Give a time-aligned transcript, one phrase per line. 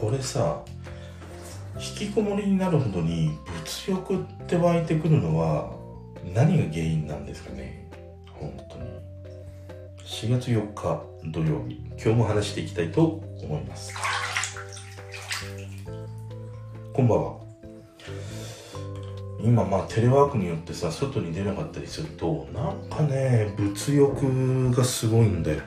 [0.00, 0.62] これさ
[1.76, 5.70] 引きこもりになるほどに物欲って湧いてくるのは
[6.34, 7.86] 何が原因なんですかね？
[8.32, 8.84] 本当に。
[10.04, 11.76] 4月4日土曜日。
[11.90, 13.94] 今日も話していきたいと思います。
[16.94, 17.40] こんばんは。
[19.42, 25.60] 今まあテレワークによってさ外に出なかったりするとなんかね物欲がすごいんだよ。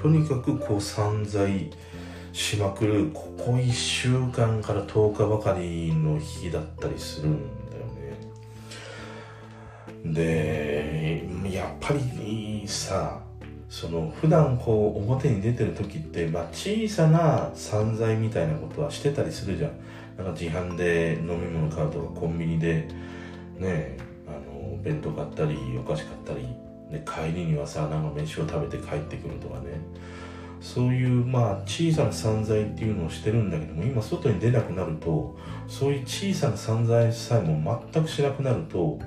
[0.00, 1.70] とにかくこう散財
[2.32, 7.38] しまくるここ1週間から10日ばかりの日だったりするん
[7.70, 7.84] だよ
[10.04, 10.12] ね。
[10.14, 13.20] でやっぱりさ
[13.68, 19.72] その普段こう表に出てる時って、まあ、小さな散財みたいなことはしてたりするじゃん。
[20.16, 22.86] なんか自販で飲み物買うとかコンビニで
[23.58, 26.46] ねあの弁当買ったりお菓子買ったり
[26.90, 29.80] で帰りにはさなんか飯を食べて帰ってくるとかね。
[30.62, 39.00] そういうまあ小さな散財っていうのをしてるんだけども今外に出なくなるとそういう小さな散財さえも全くしなくなると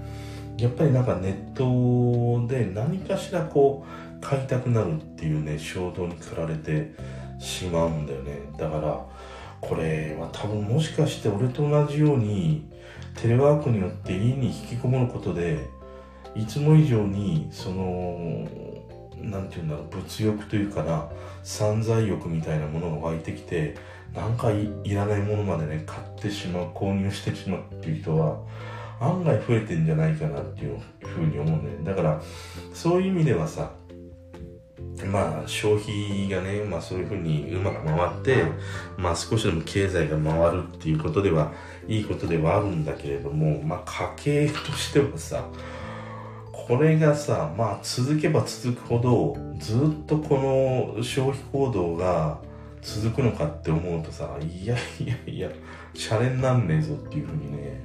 [0.57, 6.93] やっぱりなんかネットで何かしらこう買いたくなるっていうね衝動に駆られて
[7.39, 8.39] しまうんだよね。
[8.57, 9.05] だから
[9.61, 12.69] これは多分もしかして俺と同じように
[13.15, 15.69] テレワークによって家に引きこもることで
[16.35, 18.47] いつも以上にその
[19.29, 21.09] 何て言うんだろう物欲というかな
[21.43, 23.75] 散財欲みたいなものが湧いてきて
[24.13, 28.39] なんかいらないものまでね買ってしまう購入してしまうっていう人は
[28.99, 32.21] 案外増えてんじゃないかなっていうふうに思うんだよだから
[32.73, 33.71] そういう意味ではさ
[35.03, 38.45] まあ消費がね、まあそういうふうにうまく回って、
[38.97, 41.51] まあ少しでも経済が回るっていうことでは
[41.87, 45.49] いいことではあるんだけれども、まあ家計としてはさ、
[46.67, 52.39] これがさ、まあ続けば続くほど、ずっとこの消費行動が
[52.81, 55.49] 続くのかって思うとさ、いやいやいや、
[55.93, 57.81] シャレになんねえぞっていうふうにね、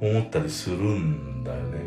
[0.00, 1.78] 思ったりするんだよね。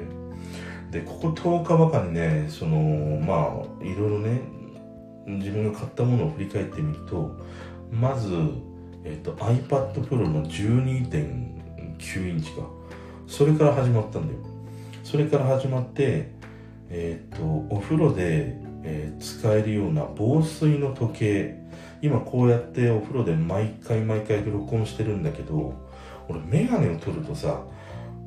[0.92, 2.78] で、ここ10日ばかりね、その、
[3.20, 4.40] まあ、いろいろね、
[5.26, 7.36] 自分が買ったものを振り返ってみると、
[7.92, 8.34] まず、
[9.04, 12.62] えっ、と、iPad Pro の12.9インチか。
[13.28, 14.59] それから始まったんだよ。
[15.10, 16.30] それから始まって、
[16.92, 21.60] えっ、と、お風呂で、えー、使えるような防水の時計。
[22.04, 25.74] 今こうやってお風呂で毎回毎回録音してるんだけど、
[26.28, 27.64] 俺メガネを取るとさ、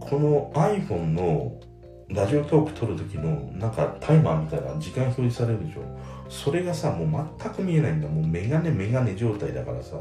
[0.01, 1.53] この iPhone の
[2.09, 5.83] ラジオトーク撮る時のなんかタイマーみたいな時間表示されるでしょ。
[6.29, 8.09] それがさもう全く見えないんだ。
[8.09, 9.99] もうメガネメガネ状態だからさ。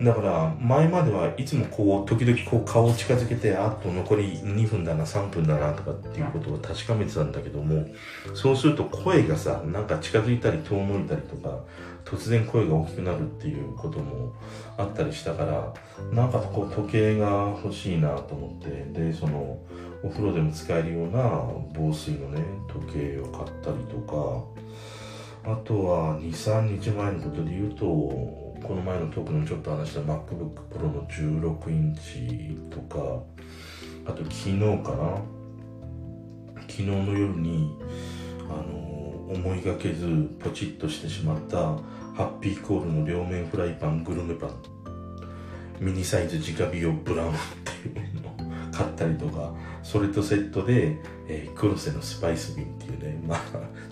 [0.00, 7.84] だから前まではいつもこう時々こう顔を近づけてあと残り2分だな3分だなとかっていうことを確かめてたんだけども
[8.34, 11.64] そうすると声がさなんか近づいたり遠のいたりとか
[12.04, 14.32] 突然声が大きくなるっていうことも
[14.76, 15.74] あったりしたから
[16.12, 19.58] なんかこう時計が欲しいなと思ってでその
[20.04, 21.42] お風呂でも使えるような
[21.74, 24.44] 防水のね時計を買ったりとか
[25.50, 33.22] あとは23日前のことで言うとこの前のトークのちょっと話した MacBook Pro の16インチとか
[34.06, 35.22] あと昨日かな？
[36.62, 37.76] 昨日の夜に
[38.48, 40.06] あの思いがけず
[40.38, 44.50] ポチッとしてしまったハッピーコールの両面フライパングルメパン。
[45.80, 49.54] ミニサイズ直火用ブラウンっていうのを買ったりとか
[49.84, 50.96] それとセットで、
[51.28, 53.40] えー、クロセのスパイス瓶っていうねまあ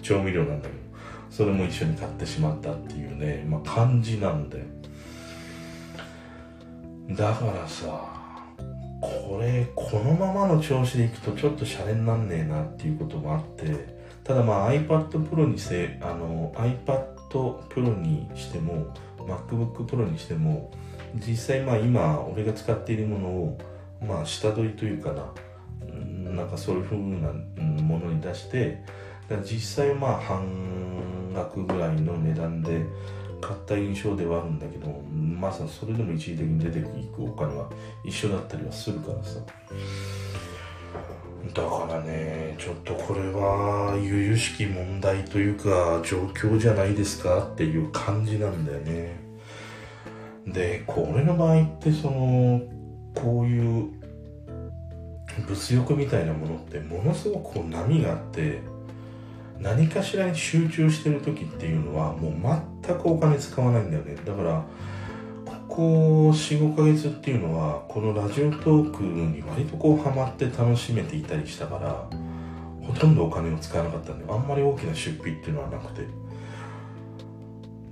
[0.03, 0.86] 調味料なんだけど。
[1.31, 4.65] それも一緒に買ってしまったっていうね、まあ、感じなんで。
[7.11, 8.17] だからさ
[9.01, 17.15] これこのままの調子でいくとちょっとシャレになんねえなっていうこともあってただまあ iPad Pro にせあの iPad
[17.69, 20.73] Pro にしても MacBook Pro にしても
[21.15, 23.59] 実際まあ今俺が使っているものを
[24.05, 25.33] まあ下取りというかな
[26.33, 27.33] なんかそういう風な
[27.83, 28.83] ものに出して
[29.45, 32.85] 実際まあ半額ぐらいの値段で
[33.41, 37.69] 買った印象ではあるんだけどまさそれでも一時的に出ていくお金は
[38.05, 39.41] 一緒だったりはするからさ。
[41.55, 49.21] だからねちょっとこれは由々しき問題というか状況じゃないですかっていう感じなんだよね。
[50.47, 52.61] でこれの場合ってその
[53.15, 53.91] こういう
[55.47, 58.61] 物欲みたいなものってものすごくこう波があって
[59.61, 64.17] 何かしらに集中してる時っていうのはもう全くお金使わないんだよね。
[64.25, 64.65] だから
[65.45, 72.09] ここ45ヶ月っていうのはこのラジオトークに割とこうハマって楽しめていたりしたから
[72.87, 76.07] ほとんどお金を使わなかったんであんまり大きな出費っていうのはなくて。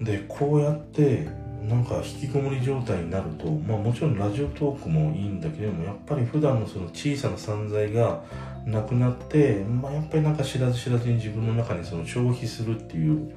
[0.01, 1.29] でこうやって
[1.69, 8.23] なんか引きこもり状態になると、まあ、もちろんラジオトークもいいんだけどもやっぱり普段のその小さな散財が
[8.67, 13.35] なくなって、まあ、やっぱりなんか知らず知らずに自分の中にその消費するっていう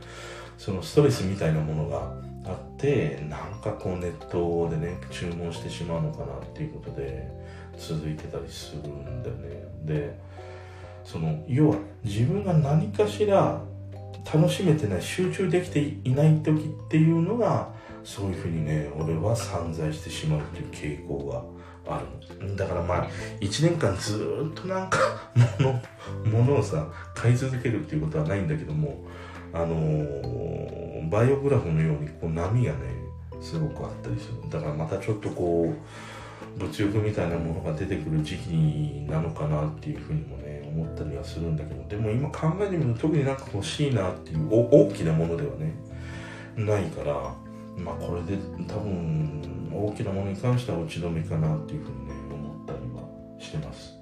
[0.57, 2.11] そのストレスみたいなものが
[2.45, 7.29] あってなんかこうネットでね注文してしまうのかなっていうことで
[7.77, 9.67] 続いてたりするんだよね。
[9.83, 10.19] で
[11.03, 13.61] その要は自分が何かしら
[14.33, 17.76] 楽しめてない集中できていない時っていうのが
[18.07, 21.29] そういうふうにね俺は散財してしまうっていう傾向
[21.85, 22.01] があ
[22.39, 23.09] るだからまあ
[23.41, 24.97] 1年間ずっとなんか
[25.59, 29.03] 物物をさ買い続けるっていうことはないんだけども
[29.51, 32.79] あのー、バイオグラフのようにこう波がね
[33.41, 34.49] すごくあったりする。
[34.49, 41.83] だからまたちょっとこう物欲みたいなものが出てくる時期なのかなっていうふうにもね思ったりはするんだけど。
[41.89, 45.73] でも今考えてみると特になんか欲しいなっていう大きなものではね
[46.55, 47.35] ないから
[47.77, 48.37] まあこれで
[48.67, 53.07] 多分大きなものに関しては打ち止めかなっていうふうにね思ったりは
[53.39, 53.93] してます。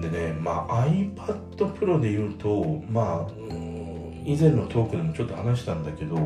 [0.00, 3.32] でねまあ iPad Pro で言うとまあ
[4.24, 6.16] 以前のトークでもちょっと話したんだけど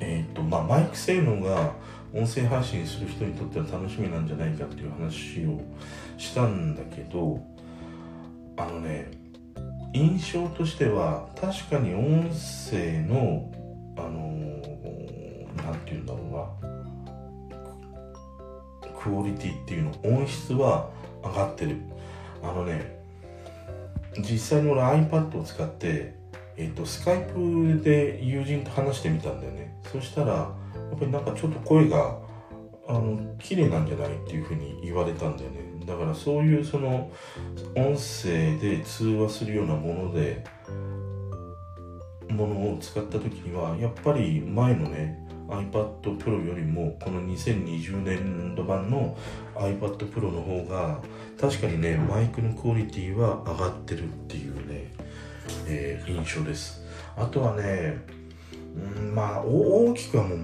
[0.00, 1.72] えっ、ー、とまあマイク性能が
[2.12, 5.60] 音声配信する人にとっては楽しみなんじゃないかっていう話を
[6.16, 7.40] したんだけど
[8.56, 9.10] あのね
[9.92, 13.50] 印象としては確かに音声の
[13.96, 14.10] あの
[15.56, 16.74] 何て言うんだろうな。
[18.98, 20.90] クオリティっていうの音質は
[21.22, 21.76] 上がってる。
[22.42, 23.02] あのね
[24.18, 26.14] 実際に俺 iPad を使って
[26.56, 29.76] えっ、ー、とスカイプで友人と話してみたんだよね。
[29.92, 30.50] そしたらや
[30.94, 32.18] っぱりなんかちょっと声が
[32.86, 35.64] あの綺麗なんじゃないっていうふうに言われたんだよね。
[35.86, 37.10] だからそういうその
[37.76, 40.44] 音声で通話するようなもので
[42.34, 49.16] ものを使った時にはやっぱり前のね iPad Pro よりもこの2020年度版の
[49.54, 51.00] iPad Pro の方が
[51.40, 54.92] 確かにねマイクのクオリティは上がってるっていうね、
[55.66, 56.82] えー、印象です。
[57.16, 57.98] あとはね
[58.98, 60.38] うんまあ大きくはもう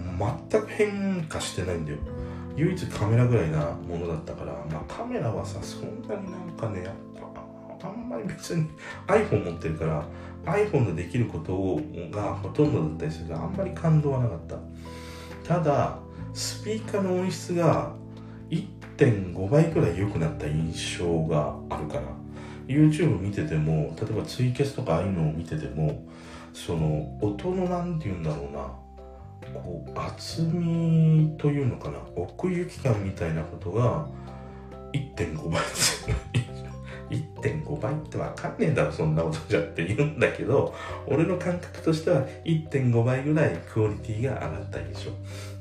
[0.51, 1.99] 全く変化してないんだよ。
[2.57, 7.30] 唯一カメラぐらいなものだったから、まあ、カメラはさそんなになんかねやっぱ
[8.11, 8.67] まり別に
[9.07, 10.05] iPhone 持ってるから
[10.45, 11.81] iPhone でできること
[12.11, 14.57] がほとんどだったりするからあんまり感動はなかった。
[15.47, 15.99] ただ
[16.35, 17.95] スピーカーの音質が
[18.51, 22.03] 1.5倍くらい良くなった印象があるから
[22.67, 26.07] YouTube 見てても例えばツイキャスとかああいうのを見てても
[26.53, 28.81] その音の何て言うんだろうな。
[29.55, 31.99] こう厚みというのかな。
[32.15, 34.07] 奥行き感みたいなことが
[34.93, 35.61] 1.5倍。
[35.63, 35.80] 1.5
[37.81, 40.75] 倍ってわかんねえだろそんなことじゃって言うんだけど
[41.07, 45.11] 俺の感覚としては1.5倍ぐらいクオリティが上がった印象。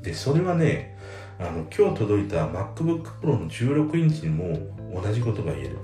[0.02, 0.98] でそれはね
[1.40, 4.58] あの今日届いた MacBook Pro の16インチにも
[5.02, 5.78] 同じことが言える。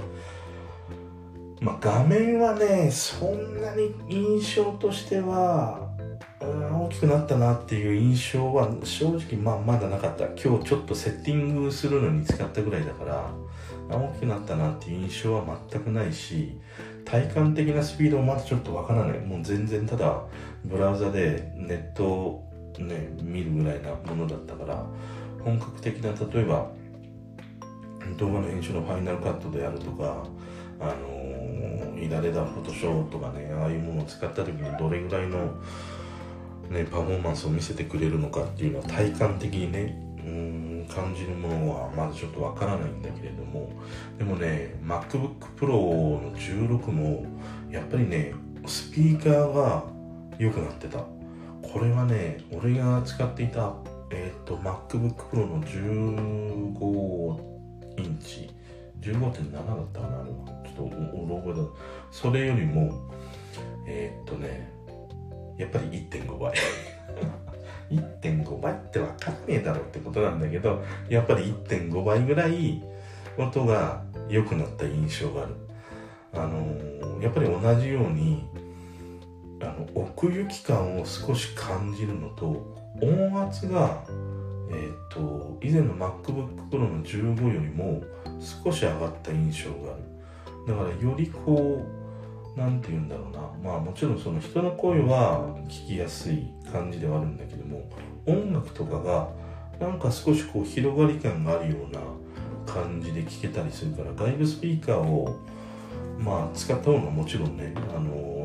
[1.62, 5.90] まあ画面はねそんなに印象としては
[6.40, 10.26] 大きくなったなっていう印象は正直まあまだなかった。
[10.26, 13.30] 今日ちょっとセッティングするのに使ったぐらいだから
[13.90, 16.58] 大きくなったなっていう印象は全くないし
[17.04, 19.20] 体感的なスピードもまだちょっとわからない。
[19.20, 20.24] もう全然ただ
[20.64, 22.50] ブラウザでネットを
[22.80, 24.86] ね見るぐらいなものだったから
[25.44, 26.72] 本格的な例えば
[28.18, 30.24] 動画の編集のファイナルカットであるとか
[30.80, 35.56] あのー、イダレダフォトショーとかねああいうものを使った時にどれぐらいの
[36.70, 43.72] ね、パフォーマンスを見せてくれるのかっていうのは体感的にねうん感じるものはまだちょっとわからないんだけれども
[44.18, 47.26] でもね MacBook Pro の16も
[47.70, 48.34] やっぱりね
[48.66, 49.84] スピーカーが
[50.38, 51.04] 良くなってた。
[51.62, 53.74] これはね俺が使っていた
[54.12, 58.50] えっ、ー、と MacBook Pro の15インチ。
[59.02, 60.90] 15.7だったかなちょっとう
[61.30, 61.60] ろ覚えだ。
[62.12, 62.92] それよりも
[63.88, 64.72] えっ、ー、とね
[65.58, 66.54] やっぱり1.5倍。
[67.92, 72.84] 1.5倍って分かんねえだろってことなんだけどやっぱり1.5倍ぐらい
[73.38, 75.56] 音が良くなった印象がある。
[76.34, 78.46] あの、やっぱり同じように
[79.62, 84.04] あの奥行き感を少し感じるのと音圧が
[84.70, 88.04] えっ、ー、と以前の MacBook Pro の15よりも
[88.64, 90.04] 少し上がった印象がある。
[90.68, 92.05] だからよりこう
[92.56, 93.72] 何て言うんだろうな。
[93.72, 97.90] まあもちろんその人の声は聞きやすい感じではあるんだけども
[98.26, 99.30] 音楽とかが
[99.80, 102.00] なんか少しこう広がり感があるような
[102.66, 105.38] 感じで聞けたりするから外部スピーカーを
[106.18, 108.36] まあ使った方がもちろんねあの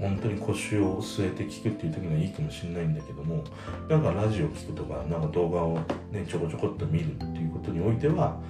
[0.00, 3.42] 本当に腰を据えて聞くっていう時にはいいかもしれないんだけども
[3.88, 5.78] なんかラジオ聞くとかなんか動画を
[6.10, 8.40] ねちょこちょこっと見るっていうことにおいては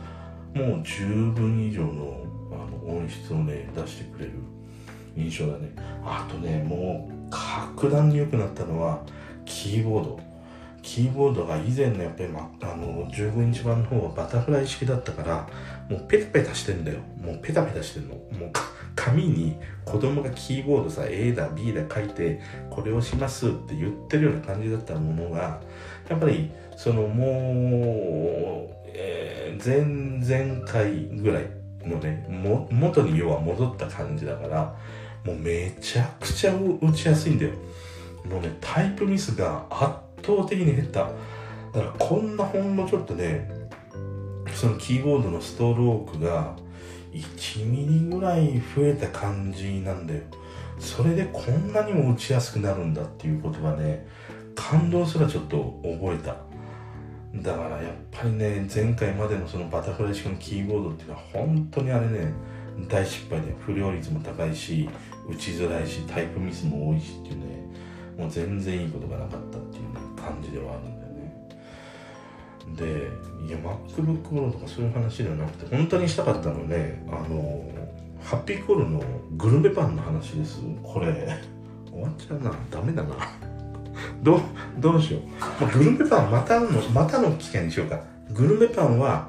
[0.55, 2.21] もう十分以上の
[2.53, 4.33] あの音質をね出してくれる
[5.17, 5.71] 印象だね。
[6.05, 9.03] あとねもう格段に良くなったのは
[9.45, 10.21] キーボード。
[10.83, 15.49] キーボードが以前のやっぱり、ま、あの15インチ版の方はバタフライ式だったから
[15.91, 17.01] もうペタペタしてんだよ。
[17.21, 18.15] もうペタペタしてんの。
[18.15, 18.51] もう
[18.95, 25.61] 紙に子供がキーボードさ A だ B だ書いてこれをしますって言ってるような感じだったものが
[26.09, 31.47] やっぱりそのもう、えー、前々回ぐらい
[31.85, 34.75] のねも元に要は戻った感じだから
[35.27, 37.53] もうめちゃくちゃ打ちやすいんだよ。
[38.25, 39.83] もうねタイプミスが圧
[40.25, 41.11] 倒的に減った。
[41.73, 43.51] だからこんなほんのちょっとね
[44.55, 46.55] そのキーボードのストロークが
[47.13, 50.21] 1ミリぐらい増えた感じなんだよ。
[50.79, 54.07] それでこんなにも打ちやすくなるんだっていうことがね
[54.55, 56.37] 感動すらちょっと覚えた。
[57.35, 62.33] だからやっぱりね前回までのそのバタフライ式のキーボードっていうのは本当にあれね
[62.89, 64.89] 大失敗で不良率も高いし
[65.29, 67.67] 打ちづらいしタイプミスも多いしっていうね
[68.17, 71.47] もう全然いいことがなかったっていうね感じではあるんだよね。
[72.77, 77.65] でいや MacBook Pro とかそういう話ではなくて本当にしたかったのねあの
[78.23, 79.03] ハッピーコールの
[79.37, 80.61] グルメパンの話です。
[80.83, 81.39] これ
[81.93, 82.53] 終わっちゃうな。
[82.71, 83.15] ダメだな。
[84.23, 84.41] ど
[84.79, 85.21] どうしよ
[85.61, 88.01] う、グルメパンまたのまたの機会にしようか。
[88.33, 89.29] グルメパンは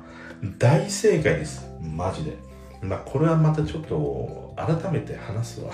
[0.58, 1.70] 大正解です。
[1.80, 2.38] マジで。
[2.82, 5.72] まあこれはまたちょっと改めて話すわ。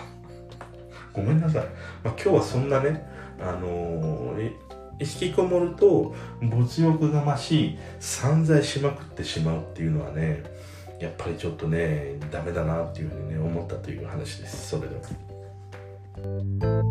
[1.13, 1.63] ごめんなさい、
[2.03, 3.07] まあ、今日はそんなね
[3.39, 4.51] あのー、
[4.99, 10.43] 引きこもると没欲が増し散財しまくってしまうっていうのはね
[10.99, 14.69] やっぱりちょっとねダメだなっていうふうにね思ったという話です。
[14.69, 16.82] それでは。